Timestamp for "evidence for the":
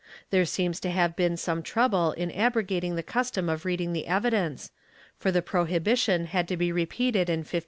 4.07-5.43